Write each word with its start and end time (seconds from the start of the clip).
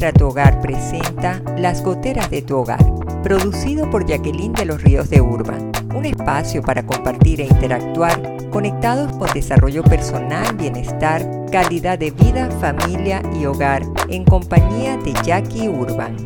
Muestra 0.00 0.18
tu 0.18 0.28
Hogar 0.28 0.62
presenta 0.62 1.42
Las 1.58 1.82
Goteras 1.82 2.30
de 2.30 2.40
tu 2.40 2.56
Hogar, 2.56 2.82
producido 3.22 3.90
por 3.90 4.06
Jacqueline 4.06 4.54
de 4.54 4.64
los 4.64 4.82
Ríos 4.82 5.10
de 5.10 5.20
Urban, 5.20 5.72
un 5.94 6.06
espacio 6.06 6.62
para 6.62 6.86
compartir 6.86 7.42
e 7.42 7.44
interactuar 7.44 8.18
conectados 8.48 9.14
con 9.18 9.30
desarrollo 9.34 9.84
personal, 9.84 10.56
bienestar, 10.56 11.22
calidad 11.52 11.98
de 11.98 12.12
vida, 12.12 12.48
familia 12.62 13.20
y 13.38 13.44
hogar, 13.44 13.82
en 14.08 14.24
compañía 14.24 14.96
de 14.96 15.12
Jackie 15.22 15.68
Urban. 15.68 16.16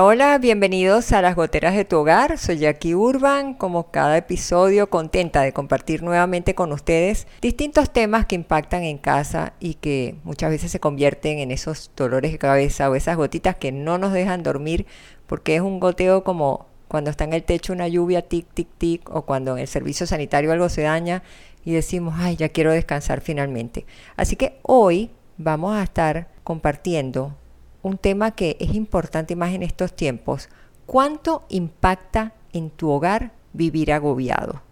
Hola, 0.00 0.38
bienvenidos 0.38 1.12
a 1.12 1.20
las 1.20 1.36
goteras 1.36 1.76
de 1.76 1.84
tu 1.84 1.98
hogar. 1.98 2.38
Soy 2.38 2.56
Jackie 2.56 2.94
Urban, 2.94 3.52
como 3.52 3.90
cada 3.90 4.16
episodio 4.16 4.88
contenta 4.88 5.42
de 5.42 5.52
compartir 5.52 6.02
nuevamente 6.02 6.54
con 6.54 6.72
ustedes 6.72 7.26
distintos 7.42 7.92
temas 7.92 8.24
que 8.24 8.34
impactan 8.34 8.84
en 8.84 8.96
casa 8.96 9.52
y 9.60 9.74
que 9.74 10.16
muchas 10.24 10.48
veces 10.48 10.72
se 10.72 10.80
convierten 10.80 11.40
en 11.40 11.50
esos 11.50 11.90
dolores 11.94 12.32
de 12.32 12.38
cabeza 12.38 12.88
o 12.88 12.94
esas 12.94 13.18
gotitas 13.18 13.56
que 13.56 13.70
no 13.70 13.98
nos 13.98 14.14
dejan 14.14 14.42
dormir 14.42 14.86
porque 15.26 15.56
es 15.56 15.60
un 15.60 15.78
goteo 15.78 16.24
como 16.24 16.68
cuando 16.88 17.10
está 17.10 17.24
en 17.24 17.34
el 17.34 17.44
techo 17.44 17.74
una 17.74 17.86
lluvia 17.86 18.22
tic, 18.22 18.46
tic, 18.54 18.68
tic 18.78 19.10
o 19.14 19.26
cuando 19.26 19.52
en 19.52 19.58
el 19.58 19.68
servicio 19.68 20.06
sanitario 20.06 20.52
algo 20.52 20.70
se 20.70 20.82
daña 20.82 21.22
y 21.66 21.72
decimos, 21.72 22.14
ay, 22.16 22.36
ya 22.36 22.48
quiero 22.48 22.72
descansar 22.72 23.20
finalmente. 23.20 23.84
Así 24.16 24.36
que 24.36 24.58
hoy 24.62 25.10
vamos 25.36 25.76
a 25.76 25.82
estar 25.82 26.28
compartiendo 26.44 27.36
un 27.82 27.98
tema 27.98 28.30
que 28.30 28.56
es 28.60 28.74
importante 28.74 29.36
más 29.36 29.52
en 29.52 29.62
estos 29.62 29.94
tiempos. 29.94 30.48
¿Cuánto 30.86 31.44
impacta 31.48 32.32
en 32.52 32.70
tu 32.70 32.90
hogar 32.90 33.32
vivir 33.52 33.92
agobiado? 33.92 34.62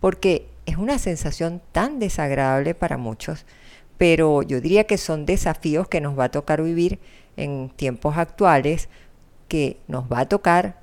Porque 0.00 0.48
es 0.66 0.76
una 0.76 0.98
sensación 0.98 1.60
tan 1.72 1.98
desagradable 1.98 2.74
para 2.74 2.96
muchos, 2.96 3.46
pero 3.98 4.42
yo 4.42 4.60
diría 4.60 4.84
que 4.84 4.98
son 4.98 5.26
desafíos 5.26 5.88
que 5.88 6.00
nos 6.00 6.18
va 6.18 6.24
a 6.24 6.30
tocar 6.30 6.62
vivir 6.62 6.98
en 7.36 7.70
tiempos 7.70 8.16
actuales, 8.16 8.88
que 9.48 9.78
nos 9.88 10.04
va 10.04 10.20
a 10.20 10.28
tocar 10.28 10.80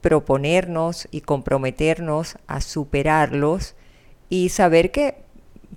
proponernos 0.00 1.08
y 1.10 1.22
comprometernos 1.22 2.36
a 2.46 2.60
superarlos 2.60 3.74
y 4.28 4.50
saber 4.50 4.90
que 4.90 5.23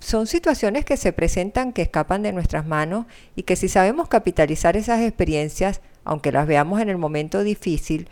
son 0.00 0.26
situaciones 0.26 0.84
que 0.84 0.96
se 0.96 1.12
presentan, 1.12 1.72
que 1.72 1.82
escapan 1.82 2.22
de 2.22 2.32
nuestras 2.32 2.66
manos 2.66 3.06
y 3.36 3.42
que 3.42 3.56
si 3.56 3.68
sabemos 3.68 4.08
capitalizar 4.08 4.76
esas 4.76 5.00
experiencias, 5.00 5.80
aunque 6.04 6.32
las 6.32 6.46
veamos 6.46 6.80
en 6.80 6.88
el 6.88 6.98
momento 6.98 7.42
difícil, 7.42 8.08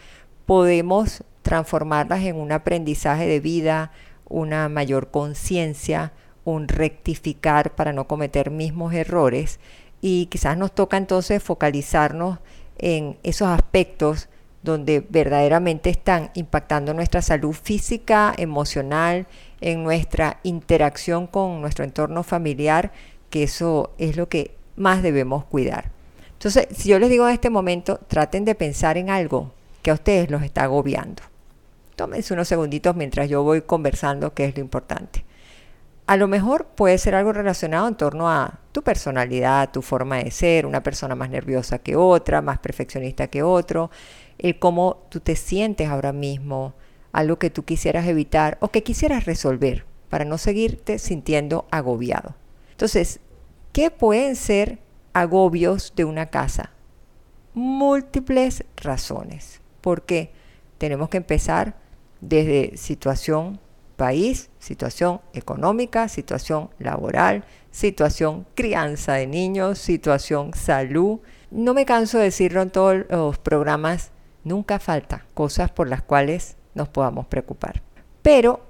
podemos 0.47 1.25
transformarlas 1.43 2.25
en 2.25 2.37
un 2.37 2.53
aprendizaje 2.53 3.27
de 3.27 3.41
vida, 3.41 3.93
una 4.29 4.69
mayor 4.69 5.11
conciencia, 5.11 6.13
un 6.45 6.69
rectificar 6.69 7.75
para 7.75 7.93
no 7.93 8.07
cometer 8.07 8.51
mismos 8.51 8.95
errores. 8.95 9.61
Y 10.01 10.27
quizás 10.27 10.57
nos 10.57 10.75
toca 10.75 10.97
entonces 10.97 11.43
focalizarnos 11.43 12.39
en 12.79 13.19
esos 13.23 13.49
aspectos 13.49 14.29
donde 14.63 15.05
verdaderamente 15.09 15.91
están 15.91 16.31
impactando 16.35 16.93
nuestra 16.93 17.23
salud 17.23 17.53
física, 17.53 18.35
emocional, 18.37 19.27
en 19.61 19.85
nuestra 19.85 20.41
interacción 20.43 21.27
con 21.27 21.61
nuestro 21.61 21.85
entorno 21.85 22.23
familiar, 22.23 22.93
que 23.31 23.43
eso 23.43 23.93
es 23.99 24.17
lo 24.17 24.29
que 24.29 24.55
más 24.77 25.03
debemos 25.03 25.45
cuidar. 25.45 25.91
Entonces, 26.33 26.69
si 26.77 26.91
yo 26.91 26.99
les 26.99 27.11
digo 27.11 27.27
en 27.27 27.35
este 27.35 27.51
momento, 27.51 27.99
traten 28.09 28.45
de 28.45 28.55
pensar 28.55 28.99
en 28.99 29.11
algo 29.11 29.53
que 29.83 29.91
a 29.91 29.95
ustedes 29.95 30.31
los 30.31 30.43
está 30.43 30.65
agobiando. 30.65 31.23
Tómense 31.97 32.35
unos 32.35 32.49
segunditos 32.49 32.95
mientras 32.95 33.29
yo 33.29 33.43
voy 33.43 33.63
conversando, 33.63 34.35
que 34.35 34.45
es 34.45 34.55
lo 34.55 34.61
importante. 34.61 35.25
A 36.07 36.17
lo 36.17 36.29
mejor 36.29 36.67
puede 36.67 36.99
ser 36.99 37.15
algo 37.15 37.33
relacionado 37.33 37.89
en 37.89 37.97
torno 37.97 38.31
a 38.31 38.61
tu 38.71 38.83
personalidad, 38.83 39.73
tu 39.73 39.83
forma 39.83 40.19
de 40.19 40.31
ser, 40.31 40.67
una 40.67 40.83
persona 40.83 41.17
más 41.17 41.31
nerviosa 41.31 41.79
que 41.79 41.97
otra, 41.97 42.43
más 42.43 42.59
perfeccionista 42.59 43.27
que 43.27 43.43
otro, 43.43 43.91
el 44.39 44.59
cómo 44.59 45.07
tú 45.09 45.19
te 45.21 45.35
sientes 45.35 45.89
ahora 45.89 46.13
mismo, 46.13 46.75
algo 47.17 47.39
que 47.39 47.51
tú 47.51 47.65
quisieras 47.65 48.07
evitar 48.07 48.59
o 48.61 48.69
que 48.69 48.83
quisieras 48.83 49.25
resolver 49.25 49.87
para 50.11 50.25
no 50.25 50.39
seguirte 50.39 50.99
sintiendo 50.99 51.67
agobiado. 51.71 52.37
Entonces, 52.71 53.21
¿qué 53.73 53.91
pueden 53.91 54.37
ser 54.37 54.79
agobios 55.15 55.95
de 55.97 56.05
una 56.05 56.27
casa? 56.27 56.73
Múltiples 57.55 58.65
razones. 58.77 59.63
Porque 59.81 60.31
tenemos 60.79 61.09
que 61.09 61.17
empezar 61.17 61.77
desde 62.21 62.77
situación 62.77 63.61
país, 63.97 64.51
situación 64.59 65.23
económica, 65.33 66.09
situación 66.09 66.69
laboral, 66.79 67.45
situación 67.71 68.47
crianza 68.55 69.15
de 69.15 69.27
niños, 69.27 69.79
situación 69.79 70.53
salud. 70.53 71.21
No 71.51 71.73
me 71.73 71.87
canso 71.87 72.19
de 72.19 72.25
decirlo 72.25 72.61
en 72.61 72.71
todos 72.71 73.07
los 73.09 73.39
programas 73.39 74.11
Nunca 74.47 74.79
falta 74.79 75.27
cosas 75.35 75.73
por 75.73 75.89
las 75.89 76.03
cuales 76.03 76.57
nos 76.77 76.89
podamos 76.89 77.27
preocupar. 77.27 77.83
Pero 78.23 78.61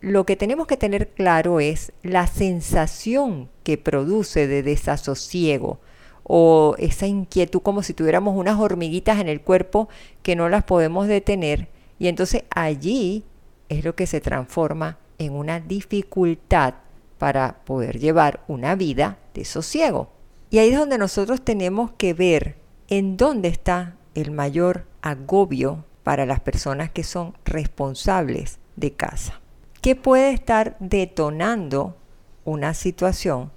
lo 0.00 0.26
que 0.26 0.36
tenemos 0.36 0.66
que 0.66 0.76
tener 0.76 1.08
claro 1.08 1.60
es 1.60 1.92
la 2.02 2.26
sensación 2.26 3.48
que 3.62 3.78
produce 3.78 4.46
de 4.46 4.62
desasosiego 4.62 5.80
o 6.22 6.74
esa 6.78 7.06
inquietud 7.06 7.62
como 7.62 7.82
si 7.82 7.94
tuviéramos 7.94 8.36
unas 8.36 8.58
hormiguitas 8.58 9.18
en 9.20 9.28
el 9.28 9.40
cuerpo 9.40 9.88
que 10.22 10.36
no 10.36 10.48
las 10.48 10.64
podemos 10.64 11.06
detener 11.06 11.68
y 11.98 12.08
entonces 12.08 12.44
allí 12.54 13.24
es 13.68 13.84
lo 13.84 13.94
que 13.94 14.06
se 14.06 14.20
transforma 14.20 14.98
en 15.18 15.32
una 15.32 15.60
dificultad 15.60 16.74
para 17.18 17.64
poder 17.64 17.98
llevar 17.98 18.40
una 18.48 18.74
vida 18.74 19.18
de 19.32 19.44
sosiego. 19.44 20.10
Y 20.50 20.58
ahí 20.58 20.70
es 20.70 20.78
donde 20.78 20.98
nosotros 20.98 21.42
tenemos 21.42 21.92
que 21.92 22.12
ver 22.12 22.56
en 22.88 23.16
dónde 23.16 23.48
está 23.48 23.96
el 24.14 24.30
mayor 24.30 24.86
agobio 25.02 25.84
para 26.04 26.26
las 26.26 26.38
personas 26.38 26.90
que 26.90 27.02
son 27.02 27.34
responsables 27.44 28.58
de 28.76 28.92
casa. 28.92 29.40
¿Qué 29.80 29.96
puede 29.96 30.30
estar 30.30 30.76
detonando 30.78 31.96
una 32.44 32.74
situación? 32.74 33.50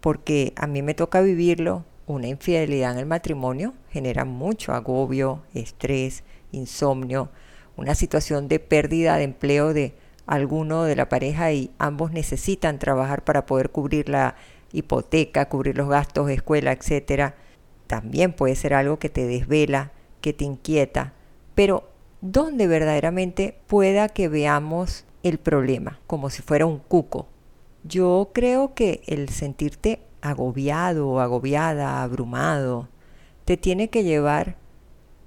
Porque 0.00 0.52
a 0.56 0.66
mí 0.66 0.82
me 0.82 0.94
toca 0.94 1.20
vivirlo, 1.20 1.84
una 2.06 2.26
infidelidad 2.26 2.92
en 2.92 2.98
el 2.98 3.06
matrimonio 3.06 3.74
genera 3.90 4.24
mucho 4.24 4.72
agobio, 4.72 5.42
estrés, 5.54 6.24
insomnio, 6.50 7.30
una 7.76 7.94
situación 7.94 8.48
de 8.48 8.58
pérdida 8.58 9.16
de 9.16 9.24
empleo 9.24 9.72
de 9.72 9.94
alguno 10.26 10.82
de 10.82 10.96
la 10.96 11.08
pareja 11.08 11.52
y 11.52 11.70
ambos 11.78 12.10
necesitan 12.10 12.80
trabajar 12.80 13.22
para 13.22 13.46
poder 13.46 13.70
cubrir 13.70 14.08
la 14.08 14.34
hipoteca, 14.72 15.48
cubrir 15.48 15.76
los 15.76 15.88
gastos 15.88 16.26
de 16.26 16.34
escuela, 16.34 16.72
etcétera 16.72 17.36
también 17.92 18.32
puede 18.32 18.56
ser 18.56 18.72
algo 18.72 18.98
que 18.98 19.10
te 19.10 19.26
desvela, 19.26 19.92
que 20.22 20.32
te 20.32 20.46
inquieta, 20.46 21.12
pero 21.54 21.88
donde 22.20 22.66
verdaderamente 22.66 23.58
pueda 23.66 24.08
que 24.08 24.28
veamos 24.28 25.04
el 25.22 25.38
problema, 25.38 26.00
como 26.06 26.30
si 26.30 26.42
fuera 26.42 26.66
un 26.66 26.78
cuco. 26.78 27.26
Yo 27.84 28.30
creo 28.32 28.74
que 28.74 29.02
el 29.06 29.28
sentirte 29.28 30.00
agobiado 30.20 31.08
o 31.08 31.20
agobiada, 31.20 32.02
abrumado, 32.02 32.88
te 33.44 33.56
tiene 33.56 33.88
que 33.88 34.04
llevar 34.04 34.56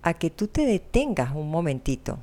a 0.01 0.13
que 0.13 0.29
tú 0.29 0.47
te 0.47 0.65
detengas 0.65 1.35
un 1.35 1.49
momentito 1.49 2.19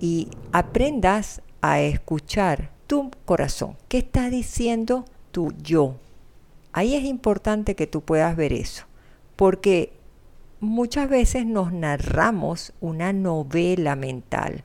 y 0.00 0.28
aprendas 0.52 1.42
a 1.60 1.80
escuchar 1.80 2.70
tu 2.86 3.10
corazón. 3.24 3.76
¿Qué 3.88 3.98
está 3.98 4.30
diciendo 4.30 5.04
tu 5.30 5.52
yo? 5.62 5.96
Ahí 6.72 6.94
es 6.94 7.04
importante 7.04 7.74
que 7.74 7.86
tú 7.86 8.00
puedas 8.00 8.36
ver 8.36 8.52
eso 8.52 8.86
porque 9.36 9.92
muchas 10.60 11.08
veces 11.08 11.46
nos 11.46 11.72
narramos 11.72 12.72
una 12.80 13.12
novela 13.12 13.96
mental 13.96 14.64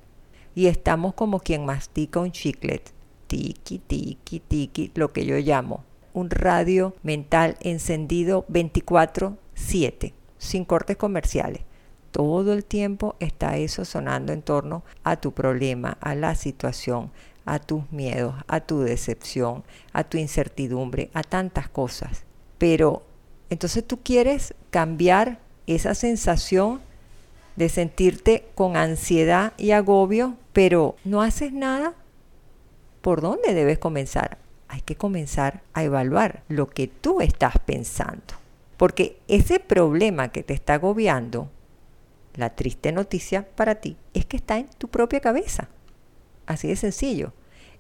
y 0.56 0.68
estamos 0.68 1.14
como 1.14 1.40
quien 1.40 1.66
mastica 1.66 2.20
un 2.20 2.32
chiclet, 2.32 2.92
tiki, 3.28 3.80
tiki, 3.80 4.40
tiki, 4.40 4.92
lo 4.96 5.14
que 5.14 5.26
yo 5.26 5.38
llamo 5.38 5.84
un 6.14 6.30
radio 6.30 6.94
mental 7.04 7.58
encendido 7.62 8.46
24/7, 8.50 10.14
sin 10.38 10.66
cortes 10.66 10.98
comerciales. 10.98 11.64
Todo 12.12 12.54
el 12.54 12.66
tiempo 12.66 13.16
está 13.20 13.58
eso 13.58 13.86
sonando 13.86 14.34
en 14.34 14.42
torno 14.42 14.84
a 15.04 15.16
tu 15.16 15.32
problema, 15.32 15.98
a 16.02 16.14
la 16.16 16.36
situación, 16.36 17.12
a 17.46 17.60
tus 17.60 17.90
miedos, 17.92 18.36
a 18.48 18.60
tu 18.60 18.82
decepción, 18.82 19.64
a 19.94 20.04
tu 20.04 20.18
incertidumbre, 20.18 21.10
a 21.14 21.24
tantas 21.24 21.70
cosas. 21.70 22.26
Pero 22.58 23.04
entonces 23.50 23.88
tú 23.88 24.02
quieres 24.04 24.54
cambiar 24.70 25.40
esa 25.76 25.96
sensación 25.96 26.82
de 27.56 27.70
sentirte 27.70 28.48
con 28.56 28.78
ansiedad 28.78 29.54
y 29.58 29.72
agobio, 29.72 30.36
pero 30.54 30.96
no 31.04 31.22
haces 31.22 31.54
nada. 31.54 31.94
¿Por 33.02 33.22
dónde 33.22 33.54
debes 33.54 33.80
comenzar? 33.80 34.38
Hay 34.68 34.82
que 34.82 34.96
comenzar 34.96 35.62
a 35.74 35.84
evaluar 35.84 36.44
lo 36.48 36.68
que 36.68 36.88
tú 36.88 37.22
estás 37.22 37.56
pensando. 37.66 38.36
Porque 38.78 39.20
ese 39.28 39.60
problema 39.60 40.32
que 40.32 40.44
te 40.44 40.54
está 40.54 40.76
agobiando, 40.76 41.50
la 42.36 42.56
triste 42.56 42.92
noticia 42.92 43.48
para 43.56 43.76
ti, 43.76 43.98
es 44.14 44.26
que 44.26 44.38
está 44.38 44.58
en 44.58 44.70
tu 44.78 44.88
propia 44.88 45.20
cabeza. 45.20 45.68
Así 46.46 46.68
de 46.68 46.76
sencillo. 46.76 47.34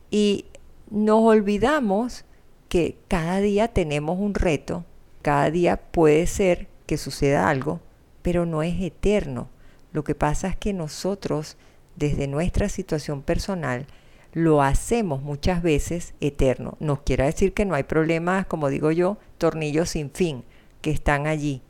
Y 0.09 0.45
nos 0.89 1.21
olvidamos 1.21 2.25
que 2.67 2.97
cada 3.07 3.39
día 3.39 3.69
tenemos 3.69 4.19
un 4.19 4.33
reto, 4.33 4.85
cada 5.21 5.49
día 5.49 5.77
puede 5.77 6.27
ser 6.27 6.67
que 6.85 6.97
suceda 6.97 7.49
algo, 7.49 7.79
pero 8.21 8.45
no 8.45 8.63
es 8.63 8.79
eterno. 8.81 9.49
Lo 9.91 10.03
que 10.03 10.15
pasa 10.15 10.47
es 10.47 10.55
que 10.55 10.73
nosotros, 10.73 11.57
desde 11.95 12.27
nuestra 12.27 12.69
situación 12.69 13.21
personal, 13.21 13.87
lo 14.33 14.61
hacemos 14.61 15.21
muchas 15.21 15.61
veces 15.61 16.13
eterno. 16.21 16.77
Nos 16.79 17.01
quiere 17.01 17.25
decir 17.25 17.53
que 17.53 17.65
no 17.65 17.75
hay 17.75 17.83
problemas, 17.83 18.45
como 18.45 18.69
digo 18.69 18.91
yo, 18.91 19.17
tornillos 19.37 19.89
sin 19.89 20.11
fin, 20.11 20.43
que 20.81 20.91
están 20.91 21.27
allí. 21.27 21.61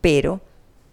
Pero 0.00 0.40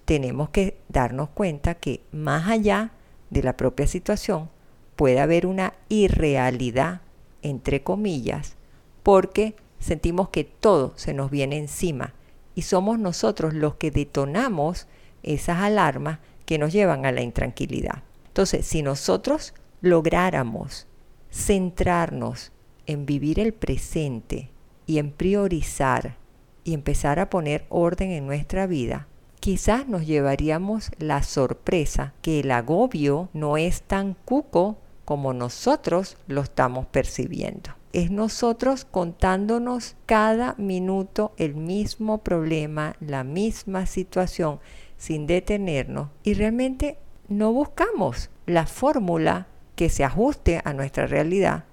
tenemos 0.06 0.50
que 0.50 0.78
darnos 0.88 1.30
cuenta 1.30 1.76
que 1.76 2.02
más 2.12 2.48
allá 2.48 2.92
de 3.30 3.44
la 3.44 3.58
propia 3.58 3.88
situación 3.88 4.50
puede 4.96 5.20
haber 5.20 5.46
una 5.46 5.74
irrealidad, 5.90 7.02
entre 7.42 7.84
comillas, 7.84 8.56
porque 9.04 9.56
sentimos 9.80 10.30
que 10.30 10.46
todo 10.46 10.94
se 10.96 11.14
nos 11.14 11.30
viene 11.30 11.58
encima 11.58 12.14
y 12.58 12.64
somos 12.64 12.98
nosotros 12.98 13.54
los 13.54 13.76
que 13.76 13.92
detonamos 13.92 14.88
esas 15.22 15.60
alarmas 15.60 16.18
que 16.48 16.58
nos 16.58 16.74
llevan 16.74 17.06
a 17.06 17.12
la 17.12 17.22
intranquilidad. 17.22 18.02
Entonces, 18.30 18.66
si 18.66 18.82
nosotros 18.82 19.54
lográramos 19.80 20.88
centrarnos 21.32 22.52
en 22.88 23.06
vivir 23.06 23.40
el 23.40 23.54
presente 23.54 24.50
y 24.88 24.98
en 24.98 25.12
priorizar 25.12 26.16
y 26.64 26.74
empezar 26.74 27.20
a 27.20 27.30
poner 27.30 27.68
orden 27.70 28.10
en 28.10 28.26
nuestra 28.26 28.66
vida, 28.66 29.08
quizás 29.40 29.88
nos 29.88 30.08
llevaríamos 30.08 30.90
la 30.98 31.22
sorpresa 31.22 32.16
que 32.24 32.40
el 32.40 32.50
agobio 32.50 33.30
no 33.34 33.58
es 33.58 33.84
tan 33.84 34.16
cuco 34.26 34.78
como 35.08 35.32
nosotros 35.32 36.18
lo 36.28 36.42
estamos 36.42 36.86
percibiendo. 36.88 37.70
Es 37.94 38.12
nosotros 38.12 38.84
contándonos 38.84 39.96
cada 40.06 40.54
minuto 40.58 41.32
el 41.38 41.56
mismo 41.56 42.18
problema, 42.18 42.98
la 43.00 43.24
misma 43.24 43.86
situación, 43.86 44.60
sin 44.98 45.26
detenernos 45.26 46.10
y 46.24 46.34
realmente 46.34 46.98
no 47.30 47.54
buscamos 47.54 48.30
la 48.46 48.66
fórmula 48.66 49.48
que 49.78 49.88
se 49.88 50.04
ajuste 50.04 50.60
a 50.66 50.74
nuestra 50.74 51.08
realidad 51.08 51.64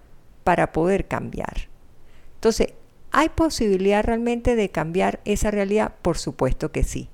para 0.45 0.71
poder 0.71 1.09
cambiar. 1.09 1.69
Entonces, 2.37 2.75
¿hay 3.11 3.31
posibilidad 3.31 4.05
realmente 4.05 4.55
de 4.55 4.69
cambiar 4.69 5.19
esa 5.25 5.51
realidad? 5.51 5.93
Por 6.03 6.19
supuesto 6.19 6.71
que 6.71 6.85
sí. 6.85 7.09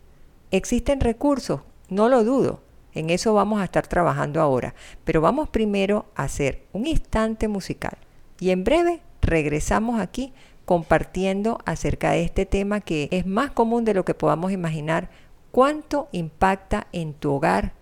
¿Existen 0.50 1.00
recursos? 1.00 1.62
No 1.88 2.10
lo 2.10 2.24
dudo. 2.24 2.60
En 2.94 3.10
eso 3.10 3.34
vamos 3.34 3.60
a 3.60 3.64
estar 3.64 3.86
trabajando 3.86 4.40
ahora. 4.40 4.74
Pero 5.04 5.20
vamos 5.20 5.48
primero 5.48 6.06
a 6.14 6.24
hacer 6.24 6.62
un 6.72 6.86
instante 6.86 7.48
musical. 7.48 7.98
Y 8.38 8.50
en 8.50 8.64
breve 8.64 9.00
regresamos 9.20 10.00
aquí 10.00 10.32
compartiendo 10.64 11.58
acerca 11.64 12.12
de 12.12 12.22
este 12.22 12.46
tema 12.46 12.80
que 12.80 13.08
es 13.10 13.26
más 13.26 13.50
común 13.50 13.84
de 13.84 13.94
lo 13.94 14.04
que 14.04 14.14
podamos 14.14 14.52
imaginar. 14.52 15.10
¿Cuánto 15.50 16.08
impacta 16.12 16.86
en 16.92 17.12
tu 17.14 17.32
hogar 17.32 17.72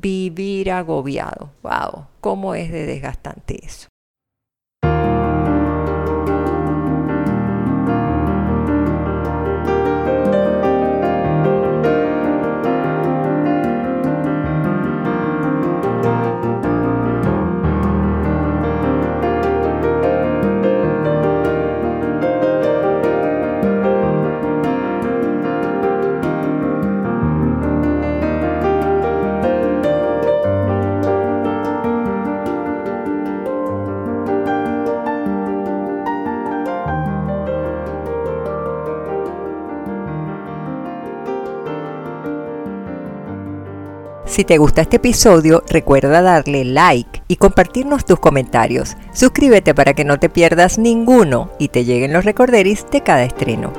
vivir 0.00 0.70
agobiado. 0.70 1.50
¡Wow! 1.62 2.06
¿Cómo 2.20 2.54
es 2.54 2.70
de 2.70 2.86
desgastante 2.86 3.64
eso? 3.64 3.88
Si 44.38 44.44
te 44.44 44.56
gusta 44.56 44.82
este 44.82 44.98
episodio, 44.98 45.64
recuerda 45.68 46.22
darle 46.22 46.64
like 46.64 47.24
y 47.26 47.38
compartirnos 47.38 48.04
tus 48.04 48.20
comentarios. 48.20 48.96
Suscríbete 49.12 49.74
para 49.74 49.94
que 49.94 50.04
no 50.04 50.20
te 50.20 50.28
pierdas 50.28 50.78
ninguno 50.78 51.50
y 51.58 51.70
te 51.70 51.84
lleguen 51.84 52.12
los 52.12 52.24
recorderis 52.24 52.88
de 52.88 53.02
cada 53.02 53.24
estreno. 53.24 53.72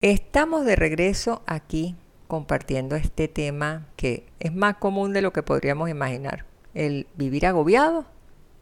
Estamos 0.00 0.64
de 0.64 0.74
regreso 0.74 1.42
aquí 1.46 1.94
compartiendo 2.26 2.96
este 2.96 3.28
tema 3.28 3.86
que 3.94 4.26
es 4.40 4.52
más 4.52 4.78
común 4.78 5.12
de 5.12 5.22
lo 5.22 5.32
que 5.32 5.44
podríamos 5.44 5.88
imaginar 5.88 6.55
el 6.76 7.06
vivir 7.16 7.46
agobiado 7.46 8.04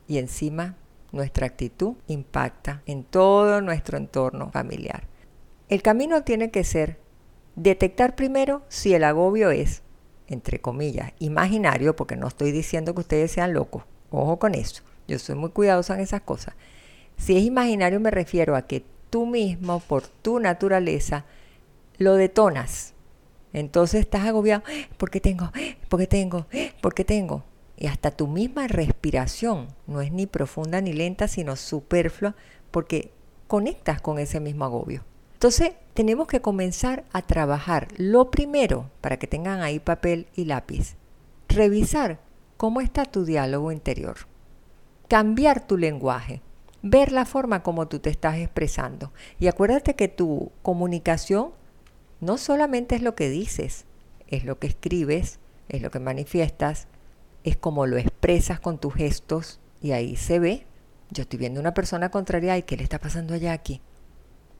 y 0.06 0.18
encima 0.18 0.76
nuestra 1.10 1.46
actitud 1.46 1.94
impacta 2.06 2.82
en 2.86 3.02
todo 3.02 3.60
nuestro 3.60 3.98
entorno 3.98 4.50
familiar. 4.50 5.02
El 5.68 5.82
camino 5.82 6.22
tiene 6.22 6.50
que 6.50 6.62
ser 6.62 6.98
detectar 7.56 8.14
primero 8.14 8.62
si 8.68 8.94
el 8.94 9.02
agobio 9.02 9.50
es, 9.50 9.82
entre 10.28 10.60
comillas, 10.60 11.12
imaginario, 11.18 11.96
porque 11.96 12.16
no 12.16 12.28
estoy 12.28 12.52
diciendo 12.52 12.94
que 12.94 13.00
ustedes 13.00 13.32
sean 13.32 13.52
locos, 13.52 13.82
ojo 14.10 14.38
con 14.38 14.54
eso, 14.54 14.84
yo 15.08 15.18
soy 15.18 15.34
muy 15.34 15.50
cuidadosa 15.50 15.94
en 15.94 16.00
esas 16.00 16.20
cosas. 16.20 16.54
Si 17.16 17.36
es 17.36 17.42
imaginario 17.42 17.98
me 17.98 18.12
refiero 18.12 18.54
a 18.54 18.62
que 18.62 18.84
tú 19.10 19.26
mismo, 19.26 19.80
por 19.80 20.06
tu 20.06 20.38
naturaleza, 20.38 21.24
lo 21.98 22.14
detonas. 22.14 22.94
Entonces 23.52 24.00
estás 24.00 24.26
agobiado, 24.26 24.62
porque 24.98 25.20
tengo, 25.20 25.50
porque 25.88 26.06
tengo, 26.06 26.46
porque 26.80 27.04
tengo 27.04 27.44
y 27.76 27.86
hasta 27.86 28.10
tu 28.10 28.26
misma 28.26 28.68
respiración 28.68 29.68
no 29.86 30.00
es 30.00 30.12
ni 30.12 30.26
profunda 30.26 30.80
ni 30.80 30.92
lenta, 30.92 31.28
sino 31.28 31.56
superflua, 31.56 32.36
porque 32.70 33.12
conectas 33.46 34.00
con 34.00 34.18
ese 34.18 34.40
mismo 34.40 34.64
agobio. 34.64 35.04
Entonces, 35.34 35.72
tenemos 35.92 36.26
que 36.26 36.40
comenzar 36.40 37.04
a 37.12 37.22
trabajar. 37.22 37.88
Lo 37.96 38.30
primero, 38.30 38.90
para 39.00 39.18
que 39.18 39.26
tengan 39.26 39.62
ahí 39.62 39.78
papel 39.78 40.26
y 40.34 40.44
lápiz, 40.44 40.96
revisar 41.48 42.20
cómo 42.56 42.80
está 42.80 43.04
tu 43.04 43.24
diálogo 43.24 43.70
interior. 43.72 44.16
Cambiar 45.08 45.66
tu 45.66 45.76
lenguaje. 45.76 46.40
Ver 46.82 47.12
la 47.12 47.24
forma 47.24 47.62
como 47.62 47.88
tú 47.88 47.98
te 47.98 48.10
estás 48.10 48.36
expresando. 48.38 49.12
Y 49.38 49.48
acuérdate 49.48 49.94
que 49.96 50.08
tu 50.08 50.52
comunicación 50.62 51.50
no 52.20 52.38
solamente 52.38 52.94
es 52.94 53.02
lo 53.02 53.14
que 53.14 53.28
dices, 53.28 53.84
es 54.28 54.44
lo 54.44 54.58
que 54.58 54.66
escribes, 54.66 55.40
es 55.68 55.82
lo 55.82 55.90
que 55.90 55.98
manifiestas, 55.98 56.88
es 57.44 57.56
como 57.56 57.86
lo 57.86 57.98
expresas 57.98 58.58
con 58.58 58.78
tus 58.78 58.94
gestos 58.94 59.60
y 59.80 59.92
ahí 59.92 60.16
se 60.16 60.38
ve. 60.38 60.66
Yo 61.10 61.22
estoy 61.22 61.38
viendo 61.38 61.60
una 61.60 61.74
persona 61.74 62.10
contraria 62.10 62.56
y 62.56 62.62
¿qué 62.62 62.76
le 62.76 62.82
está 62.82 62.98
pasando 62.98 63.34
allá 63.34 63.52
aquí? 63.52 63.82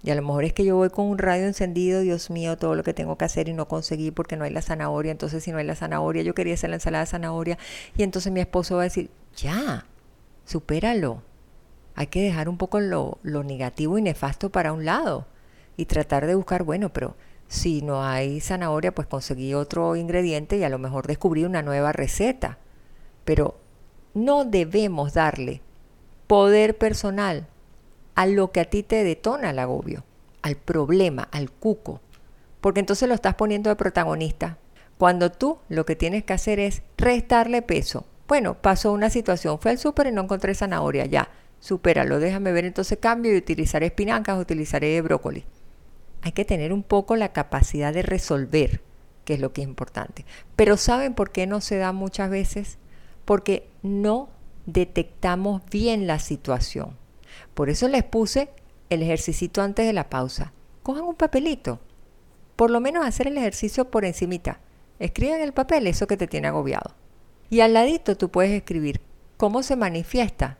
Y 0.02 0.10
a 0.10 0.14
lo 0.14 0.20
mejor 0.20 0.44
es 0.44 0.52
que 0.52 0.66
yo 0.66 0.76
voy 0.76 0.90
con 0.90 1.06
un 1.06 1.16
radio 1.16 1.46
encendido, 1.46 2.02
Dios 2.02 2.28
mío, 2.28 2.58
todo 2.58 2.74
lo 2.74 2.82
que 2.82 2.92
tengo 2.92 3.16
que 3.16 3.24
hacer 3.24 3.48
y 3.48 3.54
no 3.54 3.66
conseguí 3.66 4.10
porque 4.10 4.36
no 4.36 4.44
hay 4.44 4.50
la 4.50 4.60
zanahoria. 4.60 5.10
Entonces, 5.10 5.42
si 5.42 5.50
no 5.50 5.56
hay 5.56 5.64
la 5.64 5.74
zanahoria, 5.74 6.22
yo 6.22 6.34
quería 6.34 6.52
hacer 6.52 6.68
la 6.68 6.76
ensalada 6.76 7.04
de 7.04 7.10
zanahoria. 7.10 7.58
Y 7.96 8.02
entonces 8.02 8.30
mi 8.30 8.40
esposo 8.40 8.76
va 8.76 8.82
a 8.82 8.84
decir, 8.84 9.10
ya, 9.34 9.86
supéralo. 10.44 11.22
Hay 11.94 12.08
que 12.08 12.20
dejar 12.20 12.50
un 12.50 12.58
poco 12.58 12.80
lo, 12.80 13.18
lo 13.22 13.44
negativo 13.44 13.96
y 13.96 14.02
nefasto 14.02 14.50
para 14.50 14.74
un 14.74 14.84
lado 14.84 15.26
y 15.78 15.86
tratar 15.86 16.26
de 16.26 16.34
buscar, 16.34 16.64
bueno, 16.64 16.92
pero 16.92 17.16
si 17.48 17.80
no 17.80 18.04
hay 18.04 18.40
zanahoria, 18.40 18.94
pues 18.94 19.08
conseguí 19.08 19.54
otro 19.54 19.96
ingrediente 19.96 20.58
y 20.58 20.64
a 20.64 20.68
lo 20.68 20.78
mejor 20.78 21.06
descubrí 21.06 21.44
una 21.44 21.62
nueva 21.62 21.92
receta 21.92 22.58
pero 23.24 23.58
no 24.14 24.44
debemos 24.44 25.14
darle 25.14 25.60
poder 26.26 26.78
personal 26.78 27.46
a 28.14 28.26
lo 28.26 28.52
que 28.52 28.60
a 28.60 28.64
ti 28.64 28.82
te 28.82 29.04
detona 29.04 29.50
el 29.50 29.58
agobio, 29.58 30.04
al 30.42 30.56
problema, 30.56 31.28
al 31.32 31.50
cuco, 31.50 32.00
porque 32.60 32.80
entonces 32.80 33.08
lo 33.08 33.14
estás 33.14 33.34
poniendo 33.34 33.70
de 33.70 33.76
protagonista. 33.76 34.58
Cuando 34.98 35.30
tú 35.32 35.58
lo 35.68 35.84
que 35.84 35.96
tienes 35.96 36.24
que 36.24 36.32
hacer 36.32 36.60
es 36.60 36.82
restarle 36.96 37.62
peso. 37.62 38.06
Bueno, 38.28 38.54
pasó 38.54 38.92
una 38.92 39.10
situación, 39.10 39.58
fue 39.58 39.72
al 39.72 39.78
súper 39.78 40.06
y 40.06 40.12
no 40.12 40.22
encontré 40.22 40.54
zanahoria, 40.54 41.04
ya, 41.06 41.28
supéralo, 41.58 42.20
déjame 42.20 42.52
ver, 42.52 42.64
entonces 42.64 42.98
cambio 42.98 43.34
y 43.34 43.38
utilizaré 43.38 43.86
espinacas, 43.86 44.38
utilizaré 44.38 45.00
brócoli. 45.02 45.44
Hay 46.22 46.32
que 46.32 46.44
tener 46.44 46.72
un 46.72 46.82
poco 46.82 47.16
la 47.16 47.32
capacidad 47.32 47.92
de 47.92 48.02
resolver, 48.02 48.80
que 49.26 49.34
es 49.34 49.40
lo 49.40 49.52
que 49.52 49.60
es 49.60 49.68
importante. 49.68 50.24
Pero 50.56 50.78
¿saben 50.78 51.14
por 51.14 51.32
qué 51.32 51.46
no 51.46 51.60
se 51.60 51.76
da 51.76 51.92
muchas 51.92 52.30
veces? 52.30 52.78
Porque 53.24 53.68
no 53.82 54.28
detectamos 54.66 55.62
bien 55.70 56.06
la 56.06 56.18
situación. 56.18 56.96
Por 57.54 57.70
eso 57.70 57.88
les 57.88 58.04
puse 58.04 58.48
el 58.90 59.02
ejercicio 59.02 59.50
antes 59.62 59.86
de 59.86 59.92
la 59.92 60.10
pausa. 60.10 60.52
Cojan 60.82 61.04
un 61.04 61.14
papelito 61.14 61.80
por 62.56 62.70
lo 62.70 62.80
menos 62.80 63.04
hacer 63.04 63.26
el 63.26 63.36
ejercicio 63.36 63.90
por 63.90 64.04
encimita. 64.04 64.60
Escribe 64.98 65.34
en 65.34 65.42
el 65.42 65.52
papel 65.52 65.86
eso 65.86 66.06
que 66.06 66.16
te 66.16 66.26
tiene 66.26 66.48
agobiado. 66.48 66.94
Y 67.50 67.60
al 67.60 67.74
ladito 67.74 68.16
tú 68.16 68.30
puedes 68.30 68.52
escribir 68.52 69.00
cómo 69.36 69.62
se 69.62 69.76
manifiesta 69.76 70.58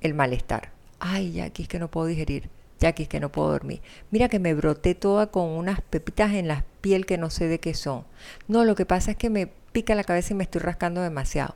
el 0.00 0.14
malestar. 0.14 0.72
Ay, 0.98 1.32
Jackie, 1.32 1.62
es 1.62 1.68
que 1.68 1.78
no 1.78 1.90
puedo 1.90 2.06
digerir. 2.06 2.50
Jackie, 2.78 3.04
es 3.04 3.08
que 3.08 3.20
no 3.20 3.30
puedo 3.30 3.50
dormir. 3.50 3.80
Mira 4.10 4.28
que 4.28 4.38
me 4.38 4.54
broté 4.54 4.94
toda 4.94 5.28
con 5.28 5.48
unas 5.48 5.80
pepitas 5.80 6.32
en 6.32 6.48
la 6.48 6.64
piel 6.80 7.06
que 7.06 7.16
no 7.16 7.30
sé 7.30 7.46
de 7.46 7.60
qué 7.60 7.74
son. 7.74 8.04
No, 8.48 8.64
lo 8.64 8.74
que 8.74 8.86
pasa 8.86 9.12
es 9.12 9.16
que 9.16 9.30
me 9.30 9.46
pica 9.46 9.94
la 9.94 10.04
cabeza 10.04 10.34
y 10.34 10.36
me 10.36 10.44
estoy 10.44 10.60
rascando 10.60 11.00
demasiado. 11.00 11.54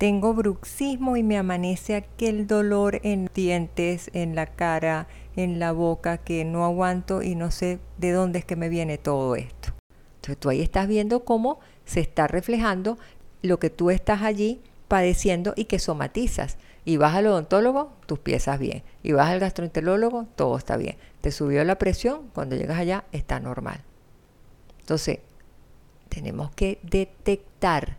Tengo 0.00 0.32
bruxismo 0.32 1.18
y 1.18 1.22
me 1.22 1.36
amanece 1.36 1.94
aquel 1.94 2.46
dolor 2.46 3.00
en 3.02 3.28
dientes, 3.34 4.08
en 4.14 4.34
la 4.34 4.46
cara, 4.46 5.08
en 5.36 5.58
la 5.58 5.72
boca 5.72 6.16
que 6.16 6.46
no 6.46 6.64
aguanto 6.64 7.20
y 7.20 7.34
no 7.34 7.50
sé 7.50 7.80
de 7.98 8.12
dónde 8.12 8.38
es 8.38 8.46
que 8.46 8.56
me 8.56 8.70
viene 8.70 8.96
todo 8.96 9.36
esto. 9.36 9.74
Entonces 10.14 10.38
tú 10.38 10.48
ahí 10.48 10.62
estás 10.62 10.88
viendo 10.88 11.26
cómo 11.26 11.60
se 11.84 12.00
está 12.00 12.26
reflejando 12.26 12.96
lo 13.42 13.58
que 13.58 13.68
tú 13.68 13.90
estás 13.90 14.22
allí 14.22 14.62
padeciendo 14.88 15.52
y 15.54 15.66
que 15.66 15.78
somatizas. 15.78 16.56
Y 16.86 16.96
vas 16.96 17.14
al 17.14 17.26
odontólogo, 17.26 17.92
tus 18.06 18.20
piezas 18.20 18.58
bien. 18.58 18.82
Y 19.02 19.12
vas 19.12 19.28
al 19.28 19.38
gastroenterólogo, 19.38 20.28
todo 20.34 20.56
está 20.56 20.78
bien. 20.78 20.96
Te 21.20 21.30
subió 21.30 21.62
la 21.62 21.76
presión, 21.76 22.30
cuando 22.32 22.56
llegas 22.56 22.78
allá 22.78 23.04
está 23.12 23.38
normal. 23.38 23.84
Entonces, 24.78 25.18
tenemos 26.08 26.52
que 26.52 26.78
detectar 26.84 27.98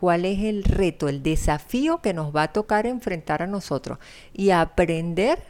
cuál 0.00 0.24
es 0.24 0.40
el 0.40 0.64
reto, 0.64 1.08
el 1.10 1.22
desafío 1.22 2.00
que 2.00 2.14
nos 2.14 2.34
va 2.34 2.44
a 2.44 2.52
tocar 2.52 2.86
enfrentar 2.86 3.42
a 3.42 3.46
nosotros 3.46 3.98
y 4.32 4.50
aprender 4.50 5.42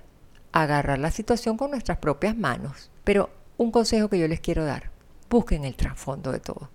a 0.51 0.63
agarrar 0.63 0.99
la 0.99 1.13
situación 1.13 1.57
con 1.57 1.71
nuestras 1.71 1.99
propias 1.99 2.37
manos. 2.37 2.91
Pero 3.05 3.31
un 3.57 3.71
consejo 3.71 4.09
que 4.09 4.19
yo 4.19 4.27
les 4.27 4.41
quiero 4.41 4.65
dar, 4.65 4.91
busquen 5.31 5.65
el 5.65 5.77
trasfondo 5.77 6.33
de 6.33 6.41
todo. 6.41 6.69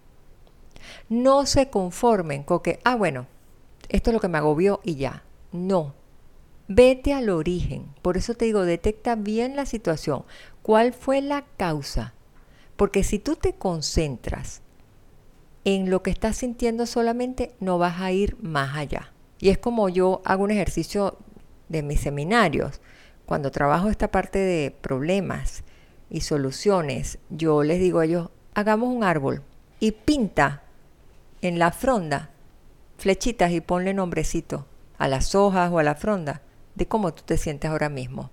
No 1.10 1.46
se 1.46 1.70
conformen 1.70 2.44
con 2.44 2.62
que, 2.62 2.80
ah, 2.86 2.96
bueno, 2.96 3.28
esto 3.90 4.10
es 4.10 4.14
lo 4.14 4.22
que 4.22 4.30
me 4.30 4.38
agobió 4.38 4.80
y 4.84 4.96
ya. 4.96 5.24
No. 5.52 5.96
Vete 6.70 7.14
al 7.14 7.30
origen. 7.30 7.94
Por 8.02 8.16
eso 8.16 8.36
te 8.36 8.46
digo, 8.46 8.64
detecta 8.64 9.16
bien 9.16 9.58
la 9.58 9.66
situación. 9.66 10.24
¿Cuál 10.62 10.94
fue 10.94 11.22
la 11.22 11.44
causa? 11.58 12.14
Porque 12.78 13.04
si 13.04 13.20
tú 13.20 13.36
te 13.36 13.54
concentras 13.56 14.62
en 15.66 15.90
lo 15.90 16.04
que 16.04 16.12
estás 16.12 16.38
sintiendo 16.38 16.86
solamente, 16.86 17.56
no 17.60 17.78
vas 17.78 18.00
a 18.00 18.12
ir 18.12 18.38
más 18.42 18.78
allá. 18.78 19.12
Y 19.40 19.50
es 19.50 19.58
como 19.58 19.90
yo 19.90 20.22
hago 20.24 20.44
un 20.44 20.52
ejercicio 20.52 21.18
de 21.70 21.84
mis 21.84 22.00
seminarios. 22.00 22.80
Cuando 23.26 23.52
trabajo 23.52 23.90
esta 23.90 24.12
parte 24.12 24.40
de 24.40 24.72
problemas 24.72 25.64
y 26.10 26.22
soluciones, 26.22 27.18
yo 27.30 27.64
les 27.64 27.80
digo 27.80 28.00
a 28.00 28.06
ellos, 28.06 28.30
hagamos 28.54 28.90
un 28.90 29.04
árbol 29.04 29.42
y 29.80 29.92
pinta 29.92 30.64
en 31.42 31.60
la 31.60 31.72
fronda 31.72 32.30
flechitas 32.98 33.52
y 33.52 33.62
ponle 33.62 33.94
nombrecito 33.94 34.66
a 34.98 35.08
las 35.08 35.36
hojas 35.36 35.72
o 35.72 35.80
a 35.80 35.84
la 35.84 35.96
fronda 35.96 36.42
de 36.76 36.88
cómo 36.88 37.14
tú 37.14 37.24
te 37.26 37.38
sientes 37.38 37.72
ahora 37.72 37.90
mismo. 37.90 38.30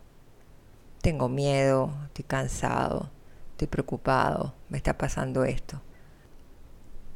Tengo 1.00 1.28
miedo, 1.28 1.92
estoy 2.06 2.24
cansado, 2.24 3.10
estoy 3.52 3.68
preocupado, 3.68 4.54
me 4.68 4.76
está 4.76 4.96
pasando 4.96 5.44
esto. 5.44 5.80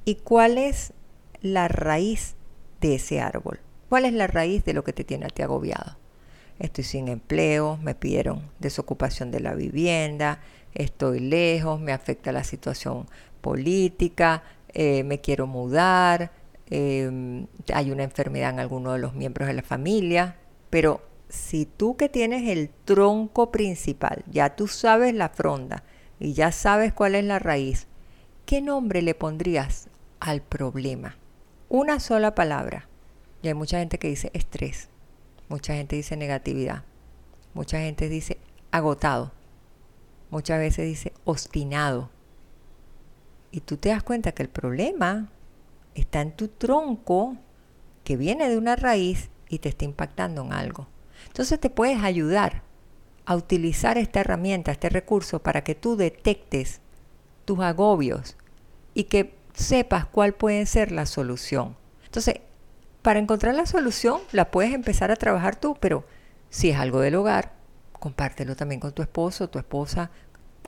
¿Y 0.07 0.15
cuál 0.15 0.57
es 0.57 0.95
la 1.43 1.69
raíz 1.69 2.37
de 2.81 2.95
ese 2.95 3.21
árbol? 3.21 3.61
¿Cuál 3.91 4.07
es 4.07 4.15
la 4.15 4.27
raíz 4.27 4.65
de 4.65 4.73
lo 4.73 4.83
que 4.83 4.95
te 4.95 5.05
tiene 5.05 5.27
a 5.27 5.29
ti 5.29 5.43
agobiado? 5.43 5.99
Estoy 6.59 6.85
sin 6.85 7.09
empleo, 7.09 7.77
me 7.83 7.95
pidieron 7.95 8.51
desocupación 8.59 9.31
de 9.31 9.41
la 9.41 9.55
vivienda, 9.55 10.41
estoy 10.73 11.21
lejos, 11.21 11.79
me 11.79 11.93
afecta 11.93 12.33
la 12.33 12.45
situación 12.45 13.07
política, 13.43 14.43
eh, 14.73 15.05
me 15.05 15.21
quiero 15.21 15.47
mudar, 15.47 16.33
Em, 16.69 17.47
hay 17.73 17.91
una 17.93 18.03
enfermedad 18.03 18.51
en 18.51 18.61
alguno 18.61 18.93
de 18.93 18.99
los 18.99 19.15
miembros 19.15 19.47
de 19.47 19.55
la 19.55 19.63
familia, 19.63 20.37
pero 20.69 21.01
si 21.29 21.65
tú 21.65 21.97
que 21.97 22.09
tienes 22.09 22.49
el 22.49 22.71
tronco 22.85 23.53
principal, 23.53 24.25
ya 24.31 24.57
tú 24.57 24.67
sabes 24.67 25.15
la 25.15 25.29
fronda 25.29 25.85
y 26.19 26.33
ya 26.33 26.51
sabes 26.51 26.93
cuál 26.93 27.15
es 27.15 27.25
la 27.25 27.39
raíz, 27.39 27.87
¿qué 28.47 28.61
nombre 28.61 29.03
le 29.03 29.15
pondrías 29.15 29.89
al 30.21 30.43
problema? 30.43 31.17
Una 31.69 32.01
sola 32.01 32.35
palabra. 32.35 32.89
Y 33.43 33.49
hay 33.49 33.55
mucha 33.55 33.79
gente 33.79 33.99
que 33.99 34.09
dice 34.09 34.31
estrés, 34.35 34.89
mucha 35.49 35.75
gente 35.75 35.97
dice 35.97 36.17
negatividad, 36.17 36.85
mucha 37.55 37.79
gente 37.79 38.09
dice 38.09 38.39
agotado, 38.71 39.33
muchas 40.31 40.59
veces 40.59 40.87
dice 40.87 41.13
obstinado. 41.25 42.11
Y 43.51 43.61
tú 43.61 43.77
te 43.77 43.91
das 43.91 44.03
cuenta 44.03 44.33
que 44.33 44.43
el 44.43 44.49
problema 44.49 45.31
está 45.95 46.21
en 46.21 46.33
tu 46.33 46.49
tronco 46.49 47.37
que 48.05 48.17
viene 48.17 48.49
de 48.49 48.59
una 48.59 48.77
raíz 48.77 49.31
y 49.49 49.59
te 49.59 49.69
está 49.69 49.85
impactando 49.85 50.43
en 50.43 50.53
algo. 50.53 50.89
Entonces 51.27 51.59
te 51.61 51.71
puedes 51.71 52.03
ayudar 52.03 52.63
a 53.25 53.35
utilizar 53.35 53.99
esta 53.99 54.21
herramienta, 54.21 54.73
este 54.73 54.89
recurso, 54.89 55.43
para 55.43 55.65
que 55.65 55.75
tú 55.75 55.97
detectes 55.97 56.81
tus 57.45 57.61
agobios 57.61 58.37
y 58.95 59.05
que 59.05 59.35
sepas 59.57 60.05
cuál 60.05 60.35
puede 60.35 60.67
ser 60.67 60.93
la 60.93 61.07
solución. 61.07 61.77
Entonces, 62.05 62.41
para 63.03 63.19
encontrar 63.19 63.55
la 63.55 63.67
solución 63.67 64.21
la 64.33 64.51
puedes 64.51 64.75
empezar 64.75 65.11
a 65.11 65.17
trabajar 65.17 65.57
tú, 65.57 65.77
pero 65.81 66.05
si 66.51 66.71
es 66.71 66.77
algo 66.79 67.01
del 67.01 67.15
hogar, 67.15 67.53
compártelo 67.93 68.55
también 68.55 68.81
con 68.81 68.93
tu 68.93 69.03
esposo, 69.03 69.49
tu 69.49 69.59
esposa, 69.59 70.11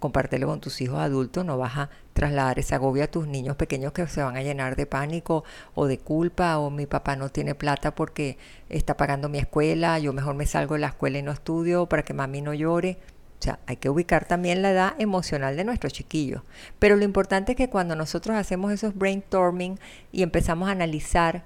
compártelo 0.01 0.47
con 0.47 0.61
tus 0.61 0.81
hijos 0.81 0.99
adultos, 0.99 1.45
no 1.45 1.59
vas 1.59 1.77
a 1.77 1.91
trasladar 2.15 2.59
esa 2.59 2.77
agobio 2.77 3.05
a 3.05 3.09
tus 3.09 3.27
niños 3.27 3.57
pequeños 3.57 3.93
que 3.93 4.07
se 4.07 4.23
van 4.23 4.37
a 4.37 4.43
llenar 4.43 4.75
de 4.75 4.87
pánico 4.87 5.45
o 5.75 5.87
de 5.87 5.99
culpa 5.99 6.59
o 6.59 6.71
mi 6.71 6.87
papá 6.87 7.17
no 7.17 7.29
tiene 7.29 7.55
plata 7.55 7.95
porque 7.95 8.39
está 8.69 8.97
pagando 8.97 9.29
mi 9.29 9.39
escuela, 9.39 9.99
yo 9.99 10.13
mejor 10.13 10.35
me 10.35 10.47
salgo 10.47 10.75
de 10.75 10.81
la 10.81 10.89
escuela 10.89 11.19
y 11.19 11.23
no 11.23 11.33
estudio 11.33 11.87
para 11.87 12.05
que 12.05 12.15
mami 12.15 12.41
no 12.41 12.55
llore. 12.55 12.99
O 13.39 13.43
sea, 13.43 13.61
hay 13.67 13.77
que 13.77 13.89
ubicar 13.89 14.27
también 14.27 14.63
la 14.63 14.73
edad 14.73 14.95
emocional 14.99 15.57
de 15.57 15.65
nuestros 15.65 15.93
chiquillos. 15.93 16.43
Pero 16.79 16.97
lo 16.97 17.05
importante 17.05 17.53
es 17.53 17.57
que 17.57 17.71
cuando 17.71 17.95
nosotros 17.95 18.37
hacemos 18.37 18.73
esos 18.73 18.97
brainstorming 18.97 19.79
y 20.11 20.23
empezamos 20.23 20.69
a 20.69 20.73
analizar 20.73 21.45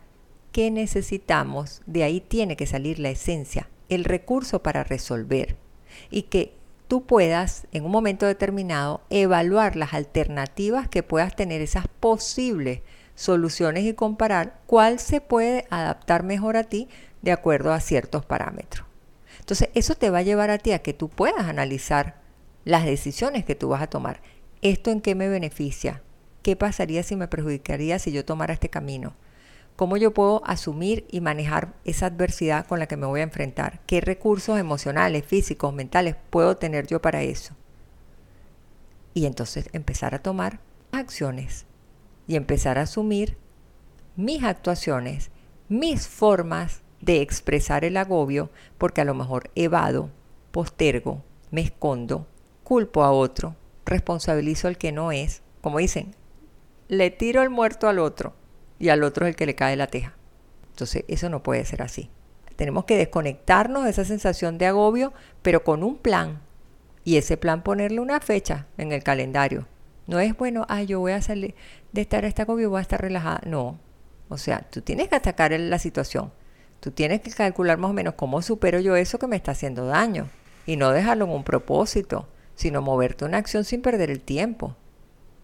qué 0.52 0.70
necesitamos, 0.70 1.82
de 1.86 2.04
ahí 2.04 2.20
tiene 2.20 2.56
que 2.56 2.66
salir 2.66 2.98
la 2.98 3.10
esencia, 3.10 3.68
el 3.90 4.04
recurso 4.04 4.62
para 4.62 4.84
resolver. 4.84 5.56
Y 6.10 6.22
que 6.22 6.54
tú 6.88 7.04
puedas 7.04 7.66
en 7.72 7.84
un 7.84 7.90
momento 7.90 8.26
determinado 8.26 9.02
evaluar 9.10 9.76
las 9.76 9.92
alternativas 9.92 10.88
que 10.88 11.02
puedas 11.02 11.36
tener, 11.36 11.60
esas 11.60 11.88
posibles 11.88 12.80
soluciones 13.14 13.84
y 13.84 13.92
comparar 13.92 14.60
cuál 14.66 14.98
se 14.98 15.20
puede 15.20 15.66
adaptar 15.68 16.22
mejor 16.22 16.56
a 16.56 16.64
ti 16.64 16.88
de 17.20 17.32
acuerdo 17.32 17.72
a 17.72 17.80
ciertos 17.80 18.24
parámetros. 18.24 18.91
Entonces, 19.42 19.70
eso 19.74 19.96
te 19.96 20.08
va 20.08 20.18
a 20.18 20.22
llevar 20.22 20.50
a 20.50 20.58
ti 20.58 20.70
a 20.70 20.78
que 20.78 20.92
tú 20.92 21.08
puedas 21.08 21.46
analizar 21.46 22.22
las 22.64 22.84
decisiones 22.84 23.44
que 23.44 23.56
tú 23.56 23.70
vas 23.70 23.82
a 23.82 23.88
tomar. 23.88 24.20
¿Esto 24.62 24.92
en 24.92 25.00
qué 25.00 25.16
me 25.16 25.28
beneficia? 25.28 26.00
¿Qué 26.42 26.54
pasaría 26.54 27.02
si 27.02 27.16
me 27.16 27.26
perjudicaría 27.26 27.98
si 27.98 28.12
yo 28.12 28.24
tomara 28.24 28.54
este 28.54 28.68
camino? 28.68 29.16
¿Cómo 29.74 29.96
yo 29.96 30.14
puedo 30.14 30.42
asumir 30.46 31.06
y 31.10 31.20
manejar 31.20 31.74
esa 31.84 32.06
adversidad 32.06 32.66
con 32.68 32.78
la 32.78 32.86
que 32.86 32.96
me 32.96 33.06
voy 33.06 33.18
a 33.18 33.24
enfrentar? 33.24 33.80
¿Qué 33.84 34.00
recursos 34.00 34.60
emocionales, 34.60 35.24
físicos, 35.24 35.74
mentales 35.74 36.14
puedo 36.30 36.56
tener 36.56 36.86
yo 36.86 37.02
para 37.02 37.22
eso? 37.22 37.56
Y 39.12 39.26
entonces 39.26 39.68
empezar 39.72 40.14
a 40.14 40.22
tomar 40.22 40.60
acciones 40.92 41.66
y 42.28 42.36
empezar 42.36 42.78
a 42.78 42.82
asumir 42.82 43.36
mis 44.14 44.44
actuaciones, 44.44 45.32
mis 45.68 46.06
formas 46.06 46.81
de 47.02 47.20
expresar 47.20 47.84
el 47.84 47.98
agobio, 47.98 48.50
porque 48.78 49.02
a 49.02 49.04
lo 49.04 49.12
mejor 49.12 49.50
evado, 49.54 50.08
postergo, 50.52 51.22
me 51.50 51.60
escondo, 51.60 52.26
culpo 52.64 53.04
a 53.04 53.12
otro, 53.12 53.56
responsabilizo 53.84 54.68
al 54.68 54.78
que 54.78 54.92
no 54.92 55.12
es, 55.12 55.42
como 55.60 55.78
dicen, 55.78 56.14
le 56.88 57.10
tiro 57.10 57.42
el 57.42 57.50
muerto 57.50 57.88
al 57.88 57.98
otro 57.98 58.32
y 58.78 58.88
al 58.88 59.02
otro 59.02 59.26
es 59.26 59.30
el 59.30 59.36
que 59.36 59.46
le 59.46 59.54
cae 59.54 59.76
la 59.76 59.88
teja. 59.88 60.14
Entonces, 60.70 61.04
eso 61.08 61.28
no 61.28 61.42
puede 61.42 61.64
ser 61.64 61.82
así. 61.82 62.08
Tenemos 62.56 62.84
que 62.84 62.96
desconectarnos 62.96 63.84
de 63.84 63.90
esa 63.90 64.04
sensación 64.04 64.56
de 64.58 64.66
agobio, 64.66 65.12
pero 65.42 65.64
con 65.64 65.82
un 65.82 65.96
plan. 65.96 66.40
Y 67.04 67.16
ese 67.16 67.36
plan 67.36 67.62
ponerle 67.62 68.00
una 68.00 68.20
fecha 68.20 68.66
en 68.78 68.92
el 68.92 69.02
calendario. 69.02 69.66
No 70.06 70.20
es 70.20 70.36
bueno, 70.36 70.66
ah, 70.68 70.82
yo 70.82 71.00
voy 71.00 71.12
a 71.12 71.22
salir 71.22 71.54
de 71.92 72.02
estar 72.02 72.24
este 72.24 72.42
agobio, 72.42 72.70
voy 72.70 72.78
a 72.78 72.82
estar 72.82 73.00
relajada. 73.00 73.40
No. 73.46 73.78
O 74.28 74.38
sea, 74.38 74.60
tú 74.70 74.80
tienes 74.82 75.08
que 75.08 75.16
atacar 75.16 75.52
la 75.52 75.78
situación. 75.78 76.32
Tú 76.82 76.90
tienes 76.90 77.22
que 77.22 77.30
calcular 77.30 77.78
más 77.78 77.92
o 77.92 77.94
menos 77.94 78.14
cómo 78.14 78.42
supero 78.42 78.78
yo 78.80 78.96
eso 78.96 79.18
que 79.18 79.26
me 79.26 79.36
está 79.36 79.52
haciendo 79.52 79.86
daño. 79.86 80.28
Y 80.66 80.76
no 80.76 80.90
dejarlo 80.90 81.24
en 81.24 81.30
un 81.30 81.44
propósito, 81.44 82.28
sino 82.56 82.82
moverte 82.82 83.24
una 83.24 83.38
acción 83.38 83.64
sin 83.64 83.80
perder 83.80 84.10
el 84.10 84.20
tiempo. 84.20 84.76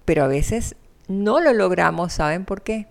Pero 0.04 0.24
a 0.24 0.28
veces 0.28 0.76
no 1.08 1.40
lo 1.40 1.54
logramos, 1.54 2.12
¿saben 2.12 2.44
por 2.44 2.60
qué? 2.60 2.88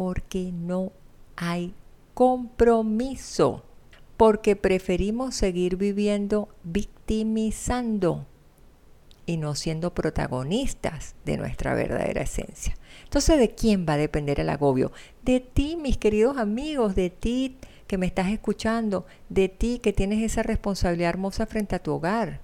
porque 0.00 0.50
no 0.50 0.92
hay 1.36 1.74
compromiso, 2.14 3.64
porque 4.16 4.56
preferimos 4.56 5.34
seguir 5.34 5.76
viviendo 5.76 6.48
victimizando 6.62 8.26
y 9.26 9.36
no 9.36 9.54
siendo 9.54 9.92
protagonistas 9.92 11.14
de 11.26 11.36
nuestra 11.36 11.74
verdadera 11.74 12.22
esencia. 12.22 12.76
Entonces, 13.04 13.38
¿de 13.38 13.54
quién 13.54 13.84
va 13.86 13.92
a 13.92 13.98
depender 13.98 14.40
el 14.40 14.48
agobio? 14.48 14.90
De 15.22 15.40
ti, 15.40 15.76
mis 15.76 15.98
queridos 15.98 16.38
amigos, 16.38 16.94
de 16.94 17.10
ti 17.10 17.58
que 17.90 17.98
me 17.98 18.06
estás 18.06 18.28
escuchando, 18.28 19.04
de 19.30 19.48
ti 19.48 19.80
que 19.82 19.92
tienes 19.92 20.22
esa 20.22 20.44
responsabilidad 20.44 21.08
hermosa 21.08 21.44
frente 21.46 21.74
a 21.74 21.82
tu 21.82 21.92
hogar. 21.92 22.40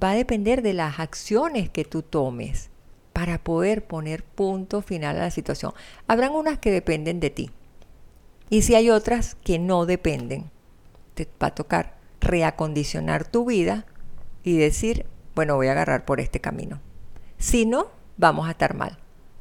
Va 0.00 0.12
a 0.12 0.14
depender 0.14 0.62
de 0.62 0.72
las 0.72 1.00
acciones 1.00 1.68
que 1.68 1.84
tú 1.84 2.02
tomes 2.02 2.70
para 3.12 3.42
poder 3.42 3.88
poner 3.88 4.22
punto 4.22 4.82
final 4.82 5.16
a 5.16 5.24
la 5.24 5.30
situación. 5.32 5.72
Habrán 6.06 6.30
unas 6.30 6.60
que 6.60 6.70
dependen 6.70 7.18
de 7.18 7.30
ti. 7.30 7.50
Y 8.48 8.62
si 8.62 8.76
hay 8.76 8.88
otras 8.88 9.34
que 9.34 9.58
no 9.58 9.84
dependen, 9.84 10.52
te 11.14 11.26
va 11.42 11.48
a 11.48 11.54
tocar 11.56 11.96
reacondicionar 12.20 13.26
tu 13.26 13.46
vida 13.46 13.84
y 14.44 14.58
decir, 14.58 15.06
bueno, 15.34 15.56
voy 15.56 15.66
a 15.66 15.72
agarrar 15.72 16.04
por 16.04 16.20
este 16.20 16.40
camino. 16.40 16.80
Si 17.36 17.66
no, 17.66 17.88
vamos 18.16 18.46
a 18.46 18.52
estar 18.52 18.74
mal. 18.74 18.96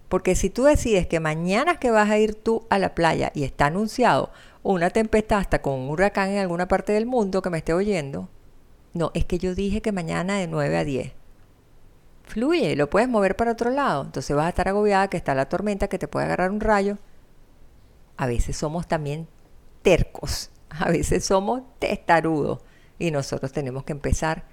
Porque 0.10 0.34
si 0.34 0.50
tú 0.50 0.64
decides 0.64 1.06
que 1.06 1.20
mañana 1.20 1.78
que 1.78 1.92
vas 1.92 2.10
a 2.10 2.18
ir 2.18 2.34
tú 2.34 2.66
a 2.72 2.80
la 2.80 2.96
playa 2.96 3.32
y 3.36 3.44
está 3.44 3.68
anunciado 3.68 4.32
una 4.74 4.90
tempestad 4.90 5.38
hasta 5.40 5.62
con 5.62 5.76
un 5.76 5.90
huracán 5.90 6.32
en 6.32 6.40
alguna 6.40 6.68
parte 6.68 6.92
del 6.92 7.06
mundo 7.06 7.44
que 7.44 7.52
me 7.52 7.60
esté 7.60 7.74
oyendo, 7.74 8.30
no, 8.94 9.12
es 9.14 9.24
que 9.24 9.38
yo 9.38 9.54
dije 9.54 9.82
que 9.82 9.92
mañana 9.92 10.40
de 10.40 10.48
9 10.48 10.78
a 10.78 10.84
10. 10.84 11.14
Fluye, 12.24 12.76
lo 12.76 12.90
puedes 12.90 13.08
mover 13.08 13.36
para 13.36 13.52
otro 13.52 13.70
lado. 13.70 14.04
Entonces 14.04 14.36
vas 14.36 14.48
a 14.48 14.50
estar 14.50 14.68
agobiada 14.68 15.08
que 15.08 15.18
está 15.18 15.36
la 15.36 15.48
tormenta, 15.50 15.88
que 15.88 16.00
te 16.00 16.08
puede 16.08 16.26
agarrar 16.26 16.50
un 16.50 16.62
rayo. 16.62 16.98
A 18.18 18.26
veces 18.26 18.58
somos 18.58 18.88
también 18.88 19.28
tercos, 19.84 20.50
a 20.70 20.90
veces 20.90 21.24
somos 21.24 21.62
testarudos 21.78 22.62
y 22.98 23.12
nosotros 23.12 23.52
tenemos 23.52 23.84
que 23.84 23.92
empezar 23.92 24.46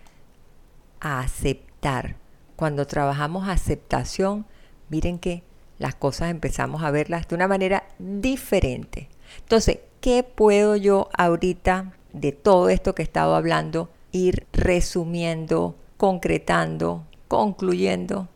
a 1.00 1.20
aceptar. 1.20 2.16
Cuando 2.56 2.86
trabajamos 2.86 3.48
aceptación, 3.48 4.44
miren 4.90 5.18
que 5.18 5.42
las 5.78 5.94
cosas 5.94 6.30
empezamos 6.30 6.82
a 6.82 6.90
verlas 6.90 7.26
de 7.28 7.34
una 7.34 7.48
manera 7.48 7.84
diferente. 7.98 9.08
Entonces, 9.38 9.78
¿qué 10.02 10.22
puedo 10.22 10.76
yo 10.76 11.08
ahorita 11.16 11.94
de 12.12 12.32
todo 12.32 12.68
esto 12.68 12.94
que 12.94 13.00
he 13.00 13.04
estado 13.04 13.34
hablando 13.34 13.88
ir 14.10 14.46
resumiendo, 14.52 15.76
concretando, 15.96 17.06
concluyendo? 17.28 18.28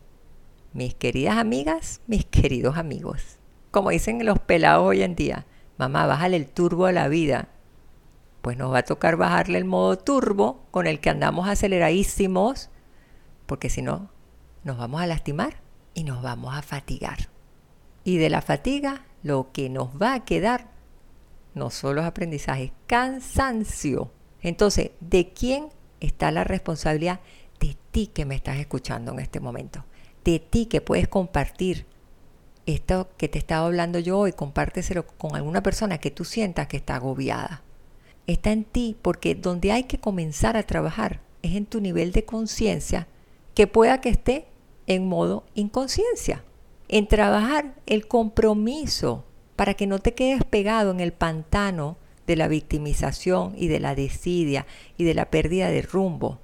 Mis 0.73 0.95
queridas 0.95 1.37
amigas, 1.37 2.01
mis 2.07 2.25
queridos 2.31 2.77
amigos. 2.77 3.37
Como 3.69 3.91
dicen 3.91 4.25
los 4.25 4.39
pelados 4.39 4.87
hoy 4.87 5.03
en 5.03 5.15
día, 5.15 5.45
mamá, 5.77 6.07
bájale 6.07 6.37
el 6.37 6.47
turbo 6.47 6.87
a 6.87 6.91
la 6.91 7.07
vida 7.07 7.49
pues 8.47 8.55
nos 8.55 8.71
va 8.71 8.77
a 8.77 8.83
tocar 8.83 9.17
bajarle 9.17 9.57
el 9.57 9.65
modo 9.65 9.97
turbo 9.97 10.65
con 10.71 10.87
el 10.87 11.01
que 11.01 11.09
andamos 11.09 11.49
aceleradísimos, 11.49 12.69
porque 13.45 13.69
si 13.69 13.81
no, 13.81 14.09
nos 14.63 14.77
vamos 14.77 15.01
a 15.01 15.05
lastimar 15.05 15.55
y 15.93 16.05
nos 16.05 16.21
vamos 16.21 16.55
a 16.55 16.61
fatigar. 16.61 17.27
Y 18.05 18.19
de 18.19 18.29
la 18.29 18.41
fatiga, 18.41 19.05
lo 19.21 19.51
que 19.51 19.69
nos 19.69 19.89
va 20.01 20.13
a 20.13 20.23
quedar 20.23 20.69
no 21.57 21.69
solo 21.69 22.01
es 22.01 22.07
aprendizaje, 22.07 22.71
cansancio. 22.87 24.11
Entonces, 24.41 24.91
¿de 24.99 25.33
quién 25.33 25.69
está 25.99 26.31
la 26.31 26.43
responsabilidad? 26.43 27.19
De 27.59 27.75
ti 27.91 28.07
que 28.07 28.25
me 28.25 28.35
estás 28.35 28.57
escuchando 28.57 29.11
en 29.11 29.19
este 29.19 29.39
momento. 29.39 29.83
De 30.23 30.39
ti 30.39 30.67
que 30.67 30.81
puedes 30.81 31.07
compartir 31.07 31.85
esto 32.65 33.09
que 33.17 33.27
te 33.27 33.39
estaba 33.39 33.65
hablando 33.65 33.99
yo 33.99 34.19
hoy, 34.19 34.33
compárteselo 34.33 35.07
con 35.07 35.35
alguna 35.35 35.63
persona 35.63 35.97
que 35.97 36.11
tú 36.11 36.25
sientas 36.25 36.67
que 36.67 36.77
está 36.77 36.95
agobiada 36.95 37.63
está 38.27 38.51
en 38.51 38.65
ti 38.65 38.95
porque 39.01 39.33
donde 39.33 39.71
hay 39.71 39.85
que 39.85 39.99
comenzar 39.99 40.57
a 40.57 40.63
trabajar 40.63 41.21
es 41.41 41.55
en 41.55 41.65
tu 41.65 41.81
nivel 41.81 42.11
de 42.11 42.25
conciencia 42.25 43.07
que 43.55 43.65
pueda 43.65 44.01
que 44.01 44.09
esté 44.09 44.47
en 44.85 45.07
modo 45.07 45.45
inconsciencia. 45.55 46.43
En 46.89 47.07
trabajar 47.07 47.75
el 47.85 48.07
compromiso 48.07 49.25
para 49.57 49.73
que 49.73 49.87
no 49.87 49.99
te 49.99 50.13
quedes 50.13 50.45
pegado 50.45 50.91
en 50.91 51.01
el 51.01 51.11
pantano 51.11 51.97
de 52.27 52.37
la 52.37 52.47
victimización 52.47 53.53
y 53.57 53.67
de 53.67 53.81
la 53.81 53.95
desidia 53.95 54.65
y 54.97 55.03
de 55.03 55.13
la 55.13 55.25
pérdida 55.25 55.69
de 55.69 55.81
rumbo. 55.81 56.39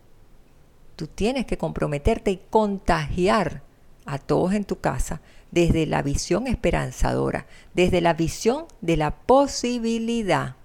Tú 0.97 1.07
tienes 1.07 1.45
que 1.45 1.57
comprometerte 1.57 2.31
y 2.31 2.41
contagiar 2.49 3.61
a 4.05 4.17
todos 4.17 4.53
en 4.53 4.65
tu 4.65 4.79
casa 4.79 5.21
desde 5.51 5.85
la 5.85 6.01
visión 6.01 6.47
esperanzadora, 6.47 7.45
desde 7.73 8.01
la 8.01 8.13
visión 8.13 8.65
de 8.81 8.97
la 8.97 9.11
posibilidad 9.11 10.55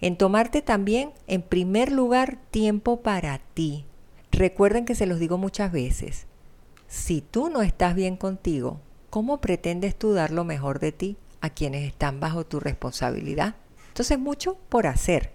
en 0.00 0.16
tomarte 0.16 0.62
también, 0.62 1.10
en 1.26 1.42
primer 1.42 1.92
lugar, 1.92 2.38
tiempo 2.50 3.00
para 3.00 3.38
ti. 3.52 3.84
Recuerden 4.30 4.86
que 4.86 4.94
se 4.94 5.06
los 5.06 5.18
digo 5.18 5.36
muchas 5.36 5.72
veces, 5.72 6.26
si 6.88 7.20
tú 7.20 7.50
no 7.50 7.62
estás 7.62 7.94
bien 7.94 8.16
contigo, 8.16 8.80
¿cómo 9.10 9.40
pretendes 9.40 9.94
tú 9.96 10.12
dar 10.12 10.30
lo 10.30 10.44
mejor 10.44 10.78
de 10.78 10.92
ti 10.92 11.16
a 11.40 11.50
quienes 11.50 11.86
están 11.86 12.20
bajo 12.20 12.44
tu 12.44 12.60
responsabilidad? 12.60 13.54
Entonces, 13.88 14.18
mucho 14.18 14.56
por 14.68 14.86
hacer. 14.86 15.32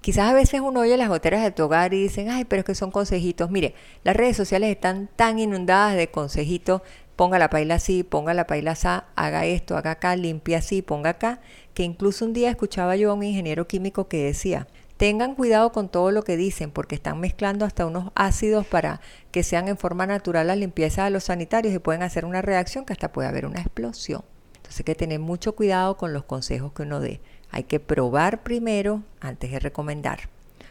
Quizás 0.00 0.30
a 0.30 0.34
veces 0.34 0.60
uno 0.60 0.80
oye 0.80 0.96
las 0.96 1.08
goteras 1.08 1.42
de 1.42 1.50
tu 1.50 1.64
hogar 1.64 1.92
y 1.92 2.02
dicen, 2.02 2.30
ay, 2.30 2.44
pero 2.44 2.60
es 2.60 2.66
que 2.66 2.74
son 2.74 2.90
consejitos. 2.90 3.50
Mire, 3.50 3.74
las 4.04 4.16
redes 4.16 4.36
sociales 4.36 4.70
están 4.70 5.08
tan 5.16 5.38
inundadas 5.38 5.96
de 5.96 6.10
consejitos 6.10 6.82
ponga 7.18 7.40
la 7.40 7.50
paila 7.50 7.74
así, 7.74 8.04
ponga 8.04 8.32
la 8.32 8.46
paila 8.46 8.70
así, 8.70 8.86
haga 9.16 9.44
esto, 9.44 9.76
haga 9.76 9.90
acá, 9.90 10.14
limpia 10.14 10.58
así, 10.58 10.82
ponga 10.82 11.10
acá, 11.10 11.40
que 11.74 11.82
incluso 11.82 12.24
un 12.24 12.32
día 12.32 12.48
escuchaba 12.48 12.94
yo 12.94 13.10
a 13.10 13.14
un 13.14 13.24
ingeniero 13.24 13.66
químico 13.66 14.06
que 14.06 14.22
decía, 14.22 14.68
tengan 14.98 15.34
cuidado 15.34 15.72
con 15.72 15.88
todo 15.88 16.12
lo 16.12 16.22
que 16.22 16.36
dicen 16.36 16.70
porque 16.70 16.94
están 16.94 17.18
mezclando 17.18 17.64
hasta 17.64 17.86
unos 17.86 18.12
ácidos 18.14 18.68
para 18.68 19.00
que 19.32 19.42
sean 19.42 19.66
en 19.66 19.76
forma 19.76 20.06
natural 20.06 20.46
la 20.46 20.54
limpieza 20.54 21.02
de 21.02 21.10
los 21.10 21.24
sanitarios 21.24 21.74
y 21.74 21.80
pueden 21.80 22.04
hacer 22.04 22.24
una 22.24 22.40
reacción 22.40 22.84
que 22.84 22.92
hasta 22.92 23.10
puede 23.10 23.26
haber 23.26 23.46
una 23.46 23.62
explosión. 23.62 24.22
Entonces 24.68 24.80
hay 24.80 24.84
que 24.84 24.94
tener 24.94 25.18
mucho 25.18 25.56
cuidado 25.56 25.96
con 25.96 26.12
los 26.12 26.24
consejos 26.24 26.72
que 26.72 26.82
uno 26.82 27.00
dé. 27.00 27.20
Hay 27.50 27.64
que 27.64 27.80
probar 27.80 28.42
primero 28.42 29.02
antes 29.20 29.50
de 29.50 29.58
recomendar 29.58 30.28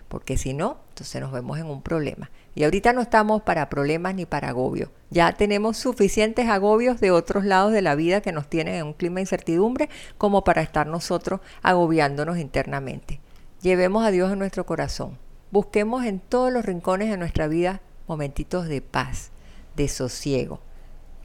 porque 0.07 0.37
si 0.37 0.53
no, 0.53 0.77
entonces 0.89 1.21
nos 1.21 1.31
vemos 1.31 1.59
en 1.59 1.65
un 1.65 1.81
problema. 1.81 2.29
Y 2.55 2.63
ahorita 2.63 2.93
no 2.93 3.01
estamos 3.01 3.41
para 3.41 3.69
problemas 3.69 4.15
ni 4.15 4.25
para 4.25 4.49
agobio. 4.49 4.91
Ya 5.09 5.33
tenemos 5.33 5.77
suficientes 5.77 6.47
agobios 6.47 6.99
de 6.99 7.11
otros 7.11 7.45
lados 7.45 7.73
de 7.73 7.81
la 7.81 7.95
vida 7.95 8.21
que 8.21 8.31
nos 8.31 8.49
tienen 8.49 8.75
en 8.75 8.87
un 8.87 8.93
clima 8.93 9.15
de 9.15 9.21
incertidumbre 9.21 9.89
como 10.17 10.43
para 10.43 10.61
estar 10.61 10.87
nosotros 10.87 11.41
agobiándonos 11.61 12.37
internamente. 12.37 13.19
Llevemos 13.61 14.05
a 14.05 14.11
Dios 14.11 14.31
en 14.31 14.39
nuestro 14.39 14.65
corazón. 14.65 15.17
Busquemos 15.51 16.05
en 16.05 16.19
todos 16.19 16.51
los 16.51 16.65
rincones 16.65 17.09
de 17.09 17.17
nuestra 17.17 17.47
vida 17.47 17.81
momentitos 18.07 18.67
de 18.67 18.81
paz, 18.81 19.31
de 19.75 19.87
sosiego. 19.87 20.61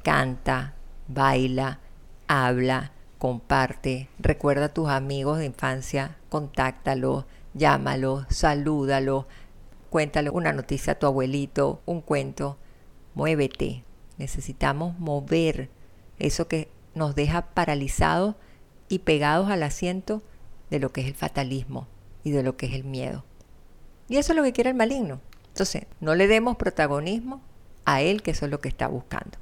Canta, 0.03 0.75
baila, 1.07 1.79
habla, 2.29 2.93
comparte, 3.19 4.09
recuerda 4.19 4.67
a 4.67 4.75
tus 4.75 4.89
amigos 4.89 5.39
de 5.39 5.47
infancia, 5.47 6.17
contáctalos 6.29 7.25
llámalo, 7.55 8.27
salúdalo, 8.31 9.27
cuéntale 9.91 10.31
una 10.31 10.53
noticia 10.53 10.95
a 10.95 10.99
tu 10.99 11.07
abuelito, 11.07 11.81
un 11.87 12.01
cuento, 12.01 12.59
muévete. 13.15 13.85
Necesitamos 14.19 14.99
mover 14.99 15.69
eso 16.19 16.49
que 16.49 16.69
nos 16.95 17.15
deja 17.15 17.43
paralizados 17.43 18.37
y 18.89 19.01
pegados 19.01 19.51
al 19.51 19.63
asiento 19.63 20.23
de 20.71 20.79
lo 20.79 20.93
que 20.93 21.03
es 21.03 21.07
el 21.07 21.15
fatalismo 21.15 21.89
y 22.25 22.31
de 22.31 22.43
lo 22.43 22.57
que 22.57 22.67
es 22.67 22.75
el 22.75 22.85
miedo. 22.85 23.25
Y 24.09 24.17
eso 24.17 24.33
es 24.33 24.37
lo 24.37 24.43
que 24.43 24.53
quiere 24.53 24.71
el 24.71 24.77
maligno. 24.77 25.21
Entonces, 25.49 25.87
no 26.01 26.15
le 26.15 26.29
demos 26.29 26.57
protagonismo 26.57 27.41
a 27.85 28.01
él, 28.01 28.23
que 28.23 28.31
eso 28.31 28.47
es 28.47 28.51
lo 28.51 28.61
que 28.61 28.69
está 28.69 28.87
buscando. 28.87 29.39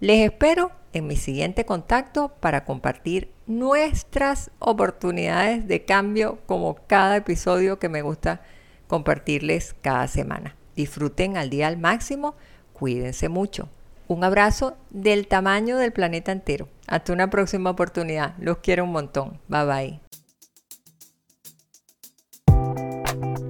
Les 0.00 0.24
espero 0.24 0.72
en 0.94 1.06
mi 1.06 1.16
siguiente 1.16 1.66
contacto 1.66 2.32
para 2.40 2.64
compartir 2.64 3.30
nuestras 3.46 4.50
oportunidades 4.58 5.68
de 5.68 5.84
cambio 5.84 6.38
como 6.46 6.76
cada 6.86 7.18
episodio 7.18 7.78
que 7.78 7.90
me 7.90 8.00
gusta 8.00 8.40
compartirles 8.88 9.76
cada 9.82 10.08
semana. 10.08 10.56
Disfruten 10.74 11.36
al 11.36 11.50
día 11.50 11.68
al 11.68 11.76
máximo, 11.76 12.34
cuídense 12.72 13.28
mucho. 13.28 13.68
Un 14.08 14.24
abrazo 14.24 14.74
del 14.88 15.28
tamaño 15.28 15.76
del 15.76 15.92
planeta 15.92 16.32
entero. 16.32 16.66
Hasta 16.86 17.12
una 17.12 17.28
próxima 17.28 17.68
oportunidad. 17.68 18.34
Los 18.38 18.58
quiero 18.58 18.84
un 18.84 18.92
montón. 18.92 19.38
Bye 19.48 19.66
bye. 19.66 20.00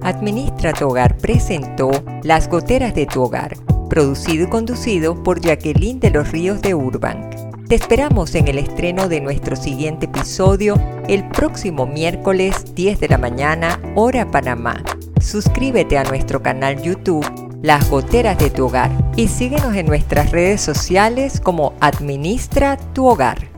Administra 0.01 0.73
tu 0.73 0.89
hogar 0.89 1.17
presentó 1.17 1.91
Las 2.23 2.49
goteras 2.49 2.93
de 2.93 3.05
tu 3.05 3.23
hogar 3.23 3.53
producido 3.91 4.45
y 4.45 4.49
conducido 4.49 5.21
por 5.21 5.41
Jacqueline 5.41 5.99
de 5.99 6.11
los 6.11 6.31
Ríos 6.31 6.61
de 6.61 6.73
Urbank. 6.73 7.35
Te 7.67 7.75
esperamos 7.75 8.35
en 8.35 8.47
el 8.47 8.57
estreno 8.57 9.09
de 9.09 9.19
nuestro 9.19 9.57
siguiente 9.57 10.05
episodio 10.05 10.81
el 11.09 11.27
próximo 11.27 11.85
miércoles 11.85 12.73
10 12.73 13.01
de 13.01 13.09
la 13.09 13.17
mañana, 13.17 13.81
hora 13.95 14.31
Panamá. 14.31 14.81
Suscríbete 15.19 15.97
a 15.97 16.05
nuestro 16.05 16.41
canal 16.41 16.81
YouTube 16.81 17.25
Las 17.61 17.89
Goteras 17.89 18.37
de 18.39 18.49
tu 18.49 18.67
Hogar 18.67 18.91
y 19.17 19.27
síguenos 19.27 19.75
en 19.75 19.87
nuestras 19.87 20.31
redes 20.31 20.61
sociales 20.61 21.41
como 21.41 21.73
Administra 21.81 22.77
tu 22.93 23.07
Hogar. 23.07 23.50